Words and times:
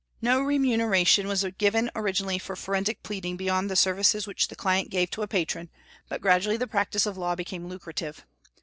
No 0.19 0.41
remuneration 0.41 1.27
was 1.27 1.45
given 1.59 1.91
originally 1.95 2.39
for 2.39 2.55
forensic 2.55 3.03
pleading 3.03 3.37
beyond 3.37 3.69
the 3.69 3.75
services 3.75 4.25
which 4.25 4.47
the 4.47 4.55
client 4.55 4.89
gave 4.89 5.11
to 5.11 5.21
a 5.21 5.27
patron, 5.27 5.69
but 6.09 6.21
gradually 6.21 6.57
the 6.57 6.65
practice 6.65 7.05
of 7.05 7.13
the 7.13 7.21
law 7.21 7.35
became 7.35 7.67
lucrative. 7.67 8.25